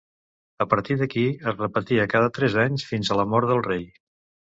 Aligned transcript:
A 0.63 0.65
partir 0.69 0.95
d'aquí, 1.01 1.25
es 1.51 1.59
repetia 1.59 2.05
cada 2.13 2.31
tres 2.39 2.57
anys 2.63 2.87
fins 2.93 3.13
a 3.13 3.19
la 3.21 3.27
mort 3.35 3.51
del 3.53 3.63
rei. 3.69 3.85